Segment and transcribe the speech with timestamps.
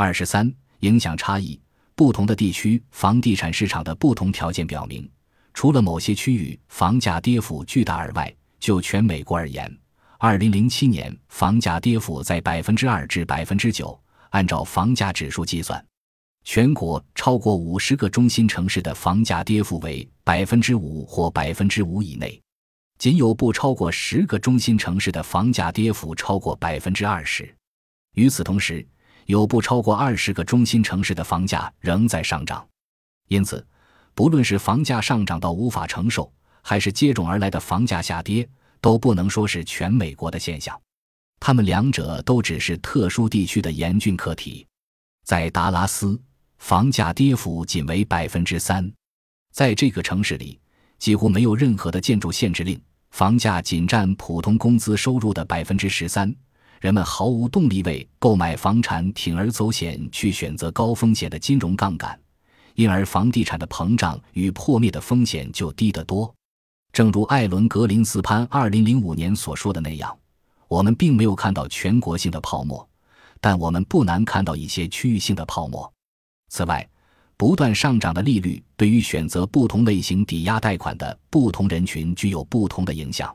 [0.00, 0.48] 二十三、
[0.78, 1.60] 影响差异。
[1.96, 5.10] 不同的地区房地产市场的不同条件表明，
[5.52, 9.68] 除了某些区域房价跌幅巨大而外，就全美国而言，
[10.16, 14.00] 二零零七年房价跌幅在百分之二至百分之九。
[14.30, 15.84] 按照房价指数计算，
[16.44, 22.40] 全国超过五十个中心城市的房价跌幅为百分之五或百分之五以内，
[22.98, 27.52] 仅有不超过十个中心城市的房价跌幅超过百分之二十。
[28.14, 28.86] 与此同时，
[29.28, 32.66] 有不超过二十个中心城市的房价仍在上涨，
[33.28, 33.64] 因此，
[34.14, 38.48] 不论是房价上涨到无法承受，还是接踵而来的房价下跌，
[38.80, 40.74] 都不能说是全美国的现象。
[41.38, 44.66] 他们两者都只是特殊地区的严峻课题。
[45.26, 46.18] 在达拉斯，
[46.56, 48.90] 房价跌幅仅为百分之三，
[49.52, 50.58] 在这个城市里，
[50.98, 56.34] 几乎没有任何的建筑限制令，房价仅占普通工资收入的百分之十三。
[56.80, 62.18] 人们毫无动力为购买房产铤而走险，去选择高风险的金融杠杆，
[62.74, 66.32] 因而房地产的膨胀与破灭的风险就低得多。
[66.92, 70.16] 正如艾伦·格林斯潘二零零五年所说的那样，
[70.68, 72.88] 我们并没有看到全国性的泡沫，
[73.40, 75.92] 但我们不难看到一些区域性的泡沫。
[76.48, 76.88] 此外，
[77.36, 83.32] 不断上涨的利率对于选择不同类型抵押贷款的不同人群具有不同的影响。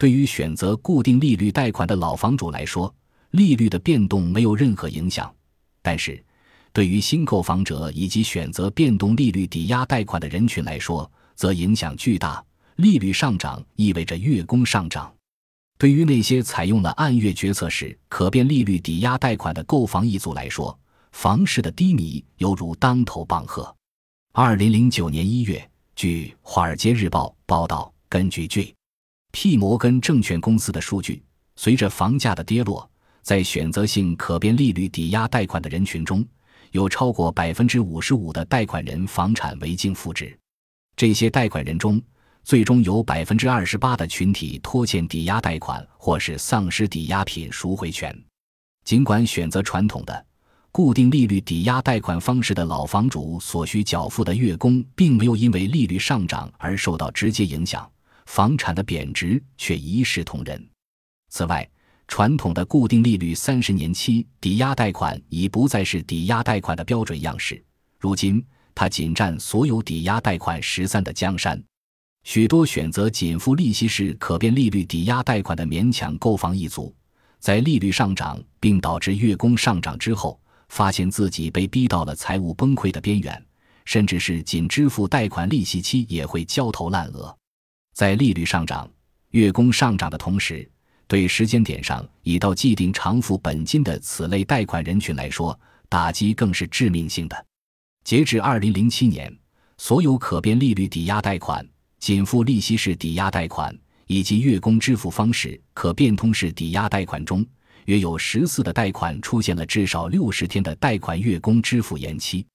[0.00, 2.92] 对于选择固定利率贷款的老房主来说，
[3.32, 5.30] 利率的变动没有任何影响；
[5.82, 6.24] 但是，
[6.72, 12.42] 对于新购房者以及选择变动利率抵押贷款的人群来说，则影响巨大。
[12.76, 15.12] 利率上涨意味着月供上涨。
[15.76, 20.80] 对于那些采用了按月决策时可变利率抵押贷款的购房一族来说，
[21.12, 23.76] 房市的低迷犹如当头棒喝。
[24.32, 28.74] 二零零九年一月，据《华尔街日报》报道，根据 J。
[29.32, 31.22] P 摩根证券公司的数据，
[31.56, 32.88] 随着房价的跌落，
[33.22, 36.24] 在选择性可变利率抵押贷款的人群中，
[36.72, 40.36] 有超过百分之五十五的贷款人房产为净负值。
[40.96, 42.02] 这些贷款人中，
[42.42, 48.16] 最终有百分之二十八的群体拖欠抵押贷款或是丧失抵押品赎回权。
[48.84, 50.26] 尽管选择传统的
[50.72, 57.88] 固定利率抵押贷款方式的老房主所需缴付的月供并没有因为利率上涨而受到直接影响。
[58.30, 60.70] 房产的贬值却一视同仁。
[61.30, 61.68] 此外，
[62.06, 67.60] 传统的固定利率三十年期抵押贷款已不再是抵押贷款的标准样式。
[67.98, 68.40] 如今，
[68.72, 71.60] 它仅占所有抵押贷款十三的江山。
[72.22, 76.94] 许多选择仅付利息式可变利率抵押贷款的勉强购房一族，
[77.40, 83.44] 在利率上涨并导致月供上涨之后，发现自己被逼到了财务崩溃的边缘，
[83.84, 87.36] 甚至是仅支付贷款利息期也会焦头烂额。
[87.94, 88.90] 在利率上涨、
[89.30, 90.68] 月供上涨的同时，
[91.06, 95.58] 对时间点上已到既定偿付本金的此类贷款人群来说，
[95.88, 97.46] 打击更是致命性的。
[98.04, 99.30] 截至二零零七年，
[99.76, 101.66] 所有可变利率抵押贷款、
[101.98, 107.44] 仅付利息式抵押贷款以及月供支付方式可变通式抵押贷款中，
[107.84, 112.46] 约有十四的贷款出现了至少六十天的贷款月供支付延期。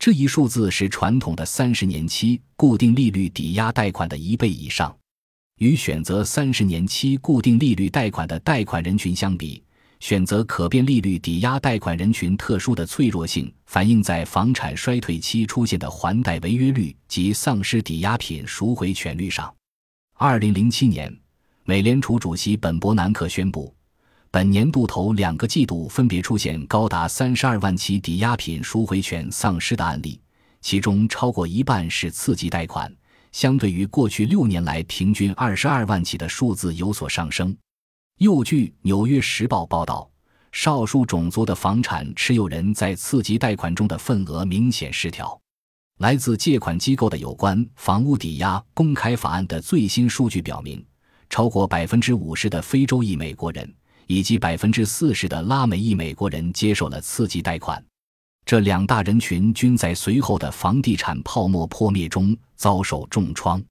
[0.00, 4.96] 这一数字是传统的三十年期固定利率抵押贷款的一倍以上。
[5.58, 9.62] 与选择三十年期固定利率贷款的贷款人群相比，
[10.00, 19.54] 选择可变利率抵押贷款人群特殊的脆弱性反映在房产衰退期出现的还贷违约率及丧失抵押品赎回权率上。
[20.14, 21.14] 二零零七年，
[21.64, 23.74] 美联储主席本·伯南克宣布。
[24.32, 30.20] 本年度头两个季度分别出现高达三十二万起抵押品赎回权丧失的案例，
[30.60, 32.94] 其中超过一半是次级贷款，
[33.32, 37.56] 相对于过去六年来平均二十二万起的数字有所上升。
[38.18, 40.08] 又据《纽约时报》报道，
[40.52, 45.36] 少数种族的房产持有人在次级贷款中的份额明显失调。
[45.98, 50.86] 来自借款机构的有关房屋抵押公开法案的最新数据表明，
[51.28, 53.74] 超过百分之五十的非洲裔美国人。
[54.10, 57.80] 以及百分之四十的拉美裔美国人接受了刺激贷款，
[58.44, 63.62] 这两大人群均在随后的房地产泡沫破灭中遭受重创。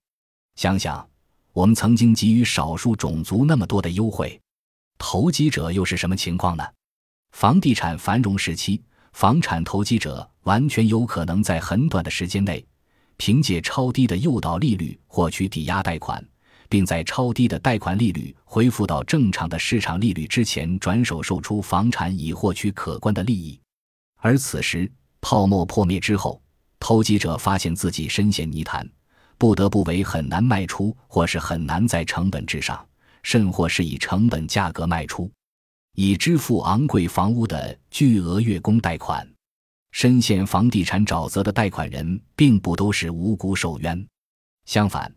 [0.56, 1.06] 想想，
[1.52, 4.40] 我们曾经给予少数种族那么多的优惠，
[4.96, 6.64] 投机者又是什么情况呢？
[7.32, 8.82] 房地产繁荣时期，
[9.12, 12.66] 房产投机者完全有可能在很短的时间内，
[13.18, 16.26] 凭借超低的诱导利率获取抵押贷款。
[16.70, 23.60] 并在超低的贷款利率恢复到正常的市场利率之前，转手售出房产以获取可观的利益。
[24.16, 24.90] 而此时
[25.20, 26.40] 泡沫破灭之后，
[26.78, 28.88] 投机者发现自己深陷泥潭，
[29.36, 32.86] 不得不为很难卖出，或是很难在成本之上，
[33.24, 35.30] 甚或是以成本价格卖出。
[35.96, 39.28] 以支付昂贵房屋的巨额月供贷款。
[39.90, 44.06] 深陷房地产沼泽的贷款人，并不都是无辜受冤，
[44.64, 45.12] 相反，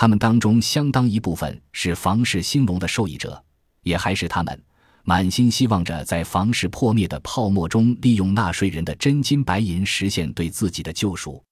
[0.00, 3.42] 他们当中相当一部分是房市兴隆的受益者，
[3.82, 4.62] 也还是他们。
[5.02, 11.42] 满心希望着在房市破灭的泡沫中，利用纳税人的真金白银实现对自己的救赎。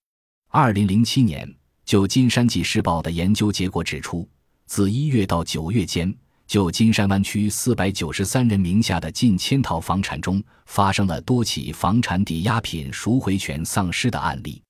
[0.49, 1.53] 二零零七年，
[1.85, 4.29] 就《金山纪事报》的研究结果指出，
[4.67, 6.15] 自一月到九月间，
[6.47, 14.63] 就金山湾区四百九十三人名下的近千套房产中，发生了多起房产抵押品赎回权丧失的案例。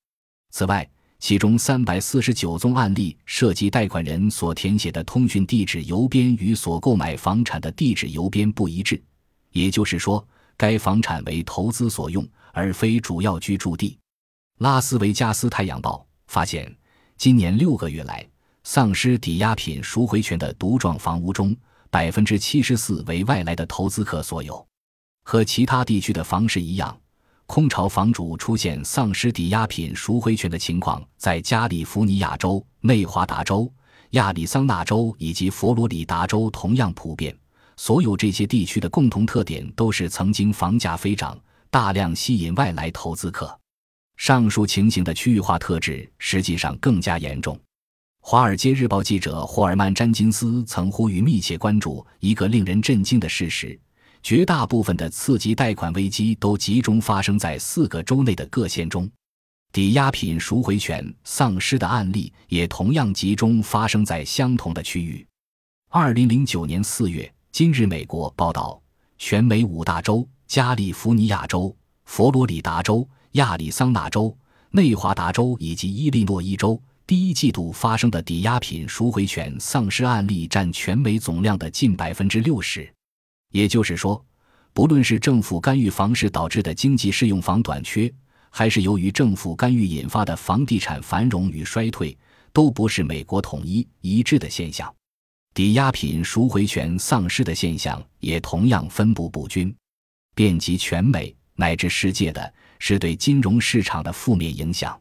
[0.50, 0.88] 此外，
[1.26, 9.02] 其中三百四十九宗案例涉及贷款人所填写的通讯地址邮编与所购买房产的地址邮编不一致，
[9.50, 10.24] 也就是说，
[10.56, 13.98] 该房产为投资所用，而非主要居住地。
[14.58, 16.72] 拉斯维加斯太阳报发现，
[17.16, 18.24] 今年六个月来，
[18.62, 21.56] 丧失抵押品赎回权的独幢房屋中，
[21.90, 24.64] 百分之七十四为外来的投资客所有。
[25.24, 26.96] 和其他地区的房市一样。
[27.46, 33.72] 空巢房主出现丧失抵押品赎回权的情况，在加利福尼亚州、内华达州、
[34.10, 37.34] 亚利桑那州以及佛罗里达州同样普遍。
[37.76, 41.38] 所有这些地区的共同特点都是曾经房价飞涨，
[41.70, 43.56] 大量吸引外来投资客。
[44.16, 47.54] 上述情形的区域化特质实际上更加严重。
[48.20, 53.78] 《华尔街日报》记者霍尔曼·詹金斯曾呼吁密切关注一个令人震惊的事实。
[54.22, 59.08] 绝大部分的次级贷款危机都集中发生在四个州内的各县中，
[59.72, 65.24] 抵押品赎回权丧失的案例也同样集中发生在相同的区域。
[65.90, 67.22] 二零零九年四月，
[67.52, 68.80] 《今日美国》报道，
[69.18, 71.74] 全美五大州——加利福尼亚州、
[72.04, 74.36] 佛罗里达州、亚利桑那州、
[74.70, 82.92] 内华达州以及伊利诺伊州，第一季度发生的抵押品赎回权丧失案例占全美总量的近百分之六十。
[83.56, 84.22] 也就是说，
[84.74, 88.12] 不论是政府干预房市导致的经济适用房短缺，
[88.50, 92.14] 还是由于政府干预引发的房地产繁荣与衰退，
[92.52, 94.94] 都不是美国统一一致的现象。
[95.54, 99.74] 抵押品赎回权丧失的现象也同样分布不均，
[100.34, 105.00] 遍及全美乃至世界的是对金融市场的负面影响。